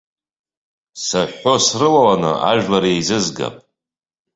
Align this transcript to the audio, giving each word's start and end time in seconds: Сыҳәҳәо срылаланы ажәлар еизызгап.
Сыҳәҳәо 1.05 1.55
срылаланы 1.65 2.31
ажәлар 2.51 2.83
еизызгап. 2.91 3.55